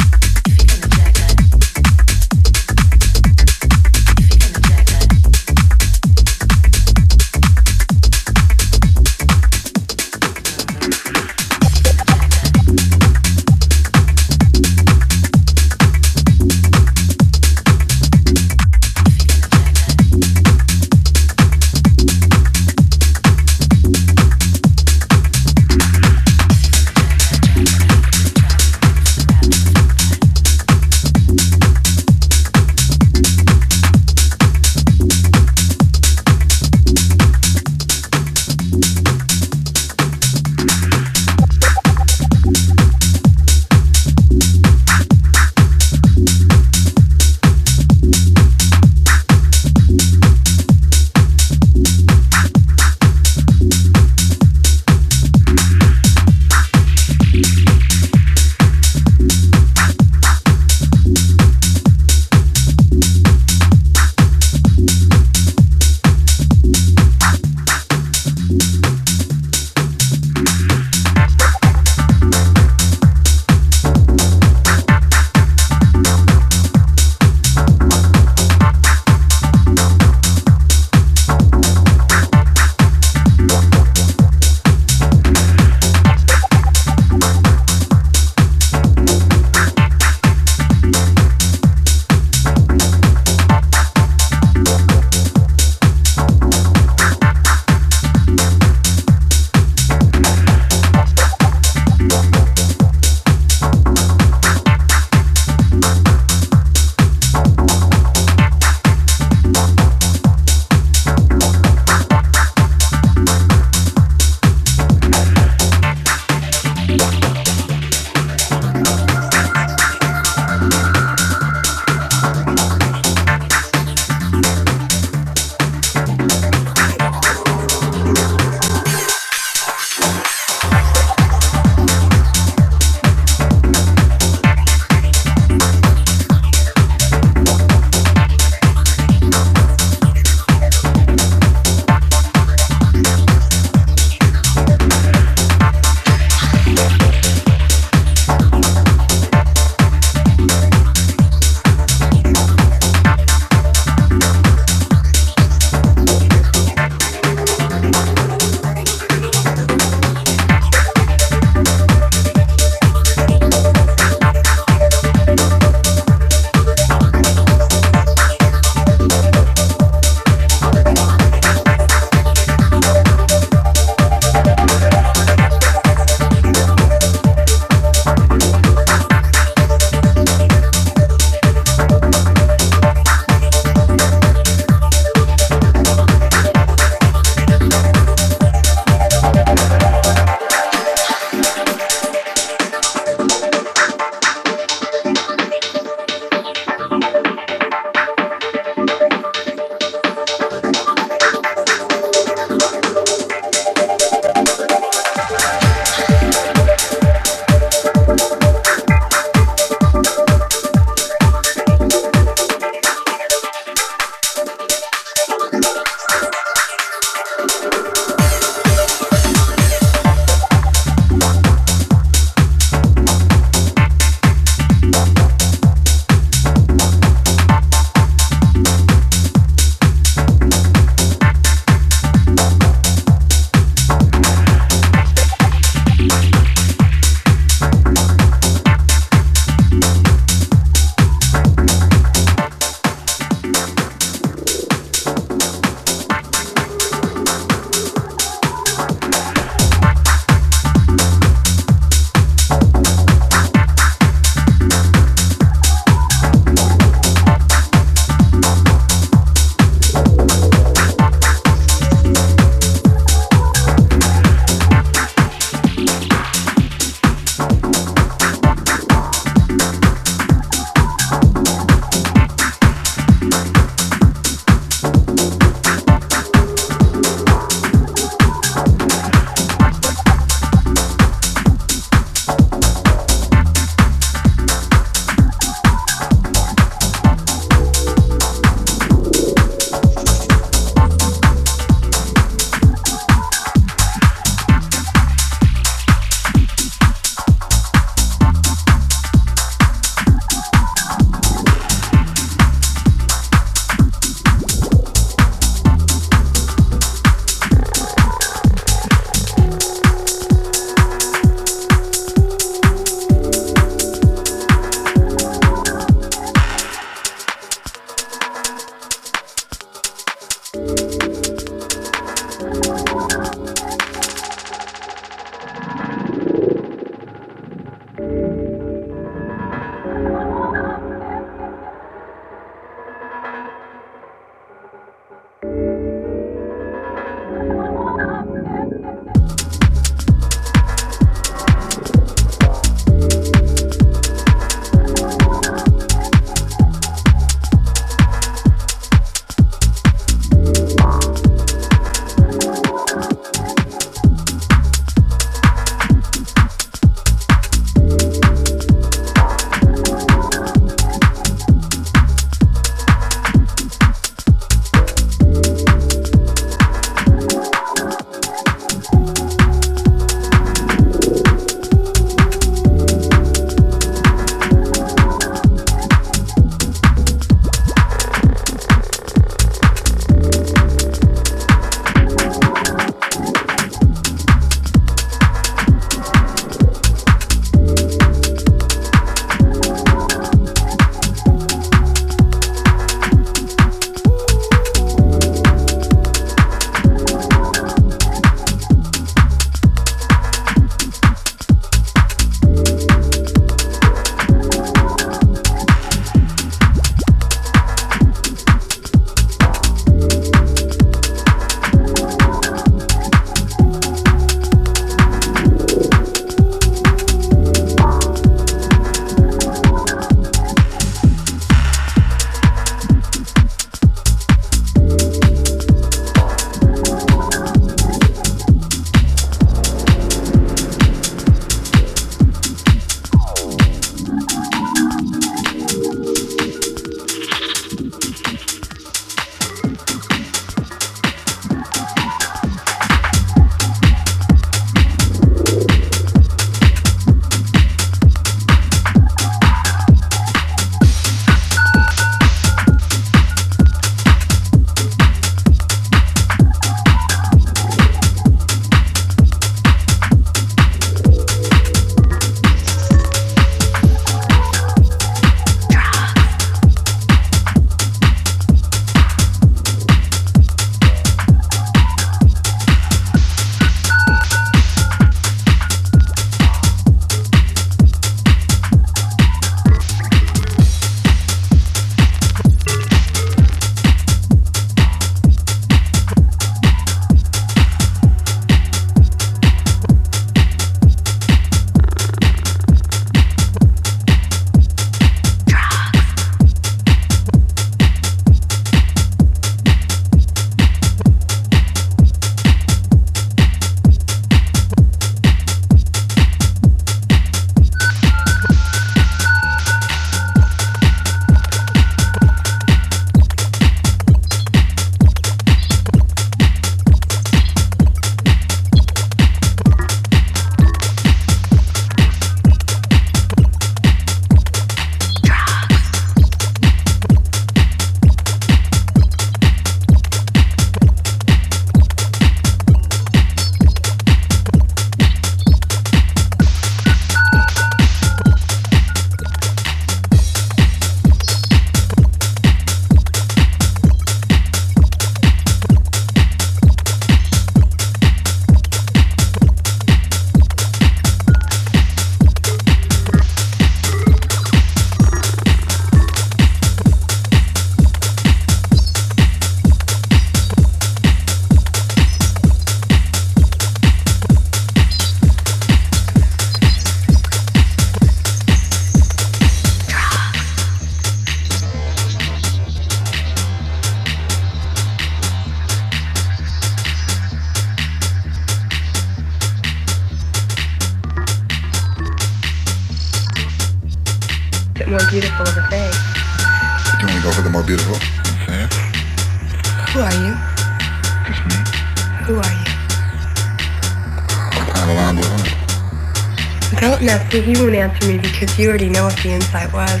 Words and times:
Because 598.40 598.58
you 598.58 598.70
already 598.70 598.88
know 598.88 599.04
what 599.04 599.16
the 599.18 599.28
insight 599.28 599.70
was. 599.70 600.00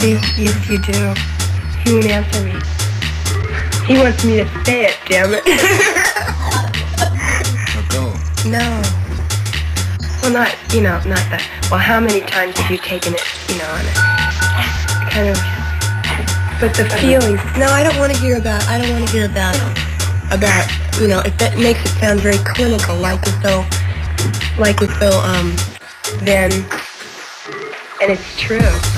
See, 0.00 0.16
yes 0.40 0.68
you 0.70 0.78
do. 0.80 1.12
He 1.84 1.92
won't 1.92 2.06
answer 2.06 2.40
me. 2.40 2.56
He 3.84 4.00
wants 4.00 4.24
me 4.24 4.36
to 4.40 4.64
say 4.64 4.86
it, 4.86 4.96
damn 5.06 5.34
it. 5.34 5.44
No. 8.40 8.80
Well 10.22 10.32
not 10.32 10.56
you 10.72 10.80
know, 10.80 10.96
not 11.04 11.20
that 11.28 11.44
well 11.70 11.78
how 11.78 12.00
many 12.00 12.22
times 12.22 12.56
have 12.56 12.70
you 12.70 12.78
taken 12.78 13.12
it, 13.12 13.20
you 13.52 13.58
know, 13.60 13.68
on 13.68 13.84
it? 13.84 13.96
Kind 15.12 15.28
of 15.28 15.36
but 16.56 16.72
the 16.72 16.88
feelings 17.04 17.36
no, 17.60 17.68
I 17.68 17.84
don't 17.84 17.98
wanna 17.98 18.16
hear 18.16 18.38
about 18.38 18.64
I 18.64 18.80
don't 18.80 18.88
wanna 18.88 19.10
hear 19.10 19.26
about 19.26 19.60
about 20.32 20.64
you 20.98 21.08
know, 21.08 21.20
if 21.20 21.36
that 21.36 21.58
makes 21.58 21.84
it 21.84 21.92
sound 22.00 22.20
very 22.20 22.38
clinical, 22.38 22.96
like 22.96 23.20
as 23.28 23.36
though 23.44 23.60
like 24.56 24.80
as 24.80 24.88
though 25.00 25.20
um 25.20 25.52
then 26.24 26.48
and 28.00 28.10
it's 28.10 28.36
true. 28.40 28.89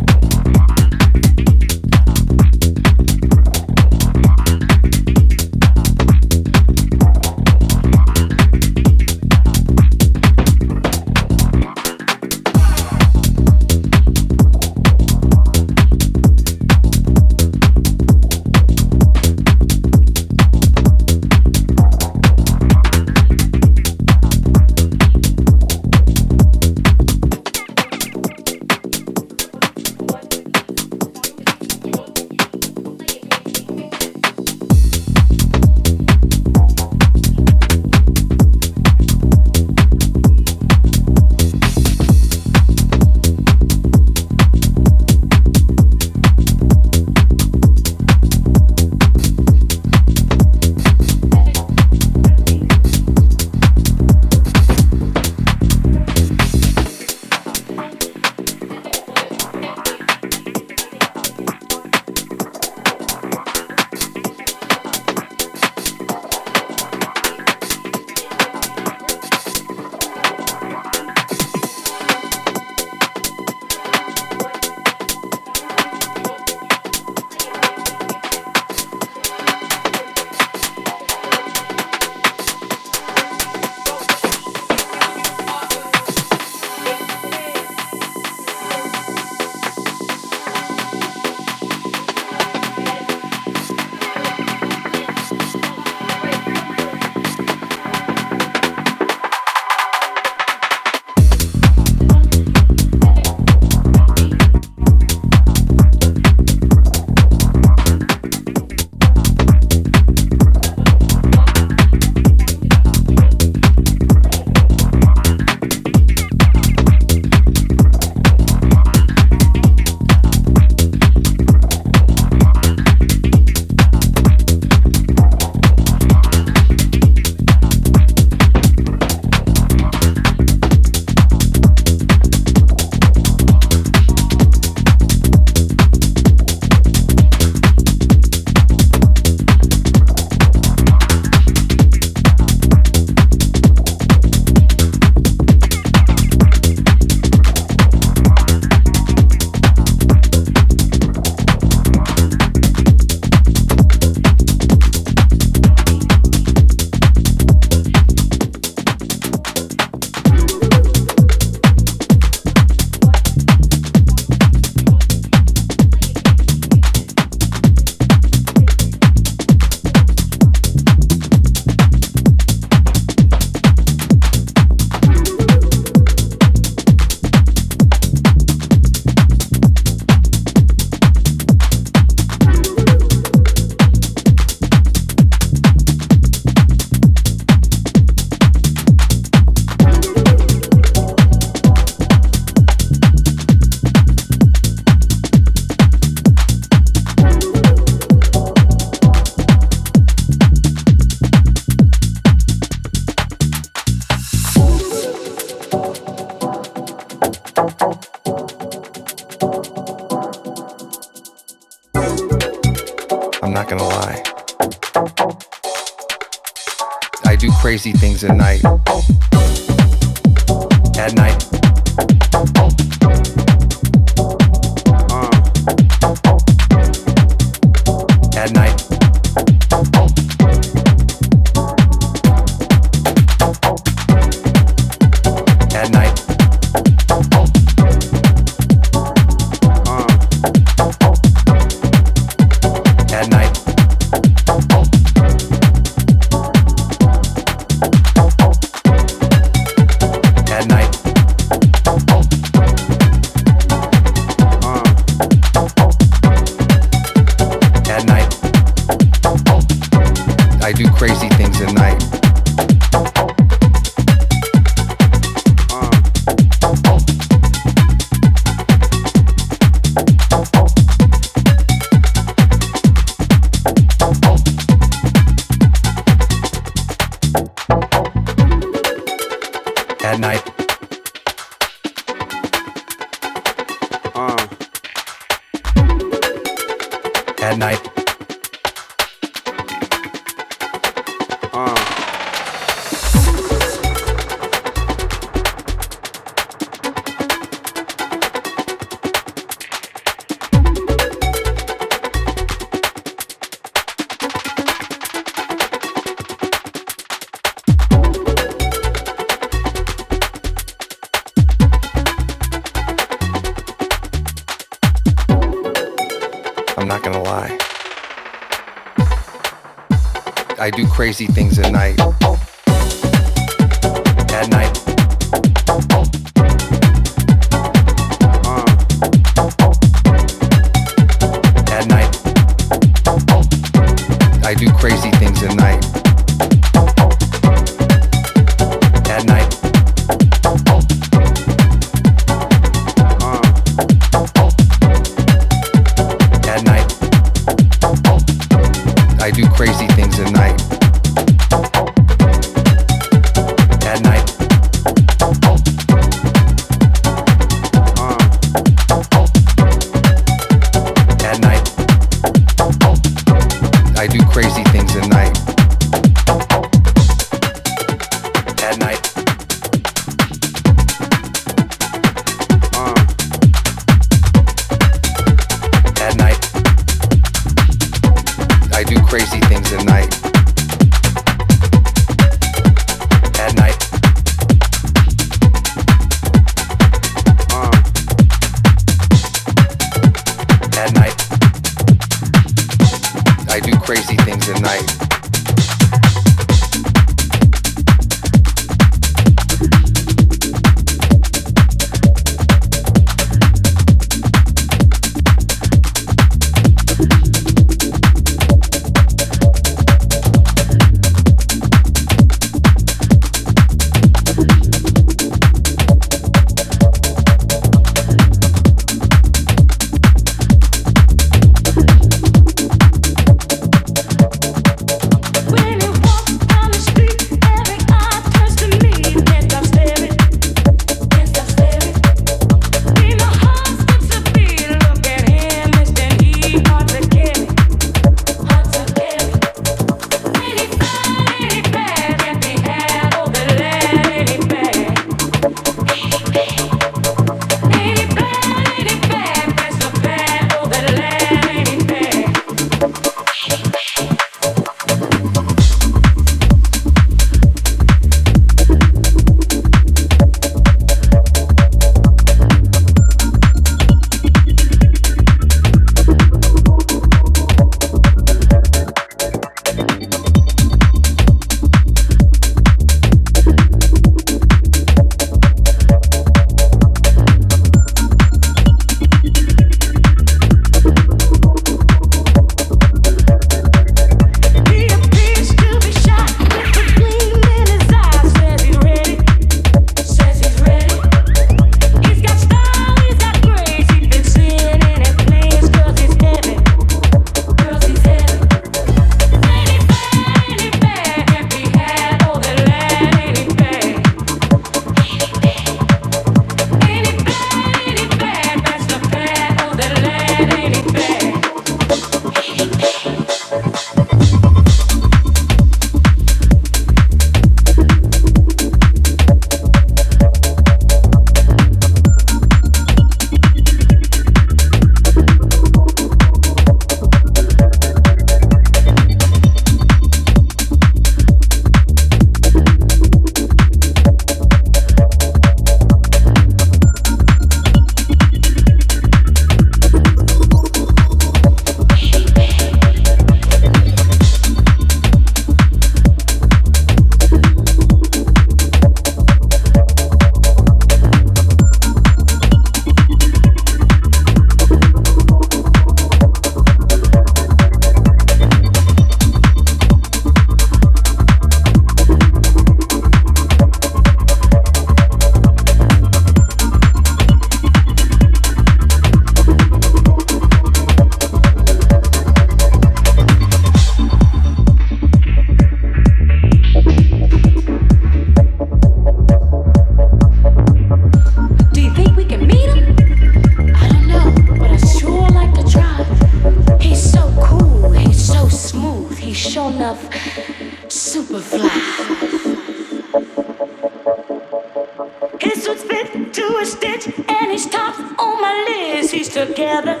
His 595.40 595.62
suit's 595.62 595.82
fit 595.82 596.32
to 596.34 596.56
a 596.60 596.66
stitch, 596.66 597.06
and 597.28 597.50
his 597.50 597.66
top's 597.66 597.98
on 598.18 598.40
my 598.40 598.64
list. 598.68 599.12
He's 599.12 599.28
together. 599.28 600.00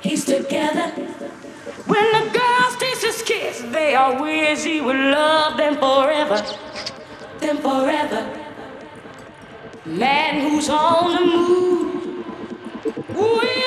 He's 0.00 0.24
together. 0.24 0.90
When 1.86 2.12
the 2.12 2.30
girls 2.38 2.76
taste 2.76 3.04
his 3.04 3.22
kiss, 3.22 3.60
they 3.62 3.94
are 3.94 4.20
wish 4.20 4.64
he 4.64 4.80
would 4.80 4.96
love 4.96 5.56
them 5.56 5.76
forever. 5.76 6.44
Them 7.40 7.58
forever. 7.58 8.22
Man 9.86 10.50
who's 10.50 10.68
on 10.68 11.14
the 11.14 11.24
move. 11.24 11.94
Wheels 13.14 13.57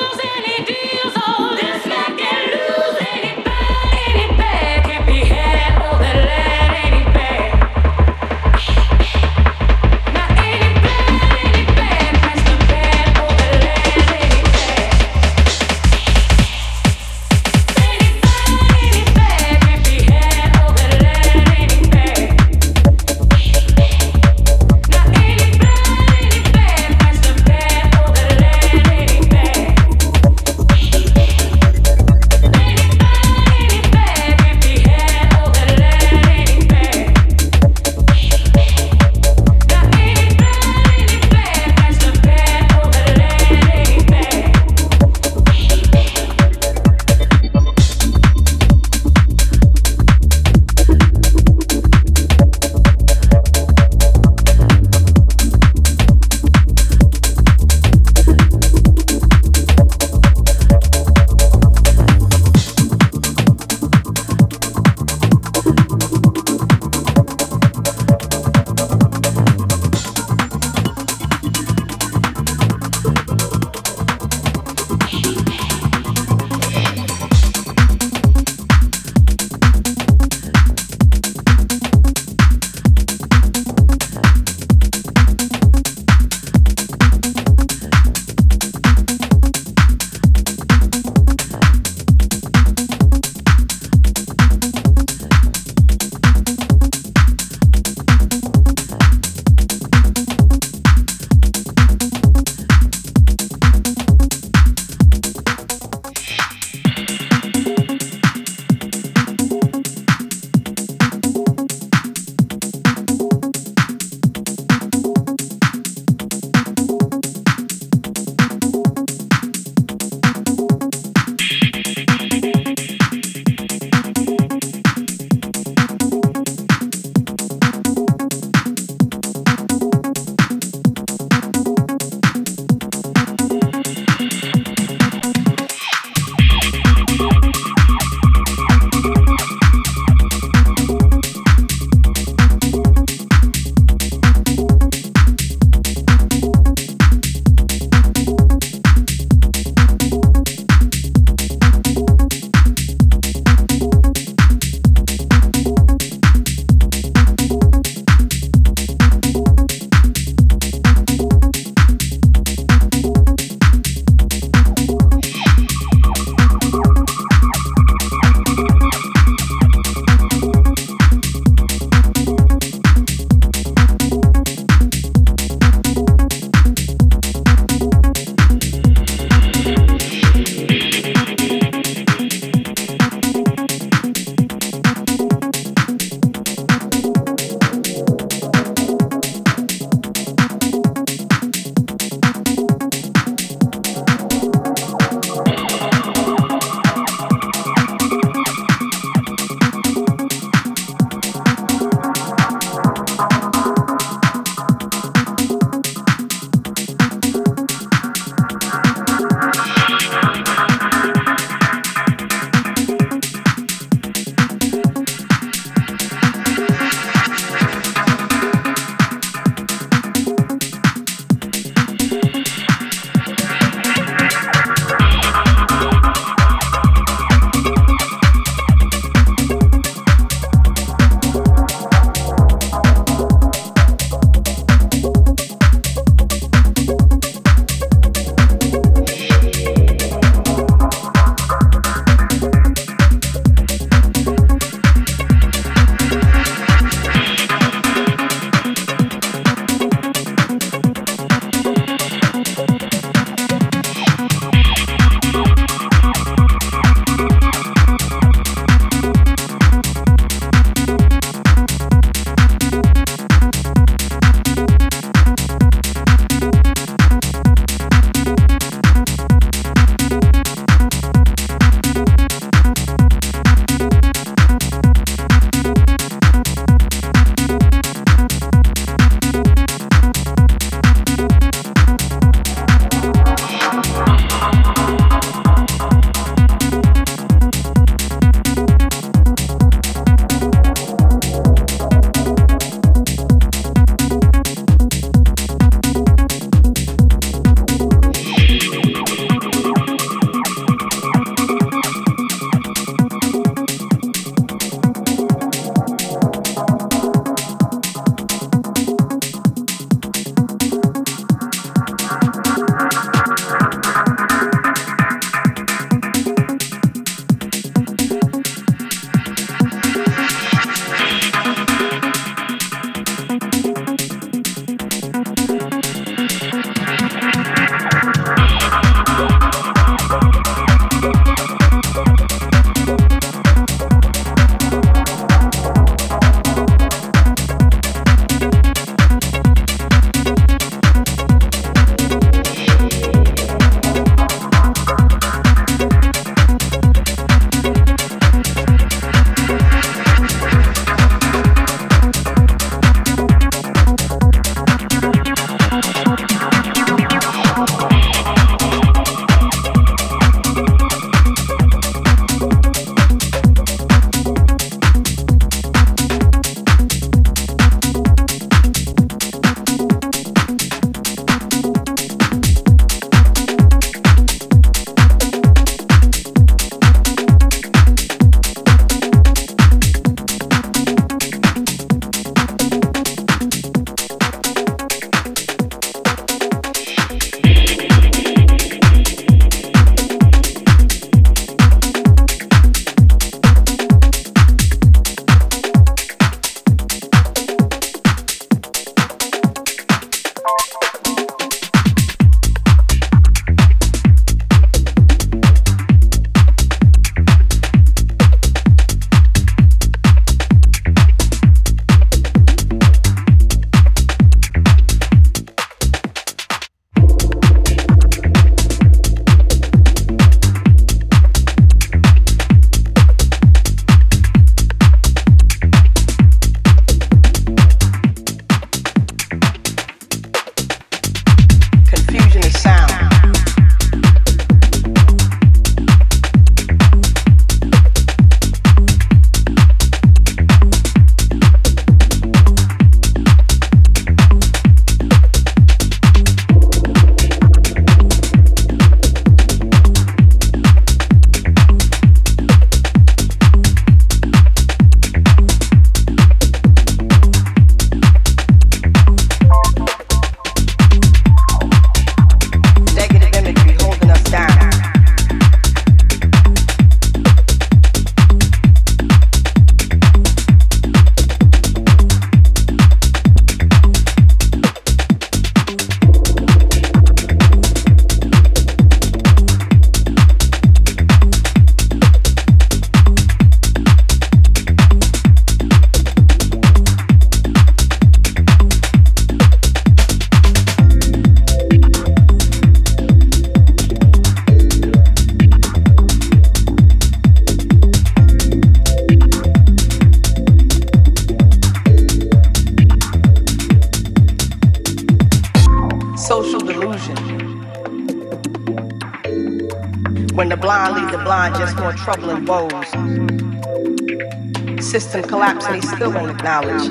System 515.22 515.38
collapse 515.38 515.66
and 515.66 515.76
he 515.76 515.82
still 515.82 516.12
won't 516.12 516.30
acknowledge. 516.30 516.82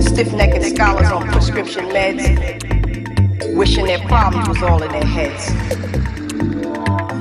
Stiff-necked 0.00 0.64
scholars 0.64 1.10
on 1.10 1.26
prescription 1.28 1.86
meds, 1.86 3.56
wishing 3.56 3.86
their 3.86 3.98
problems 4.06 4.48
was 4.48 4.62
all 4.62 4.82
in 4.82 4.92
their 4.92 5.04
heads. 5.04 5.50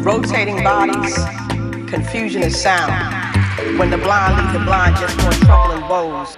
Rotating 0.06 0.64
bodies, 0.64 1.16
confusion 1.90 2.44
of 2.44 2.54
sound. 2.54 2.92
When 3.80 3.90
the 3.90 3.98
blind 3.98 4.38
lead 4.38 4.62
the 4.62 4.64
blind, 4.64 4.98
just 4.98 5.18
more 5.22 5.32
trouble 5.32 5.74
and 5.74 5.90
woes. 5.90 6.38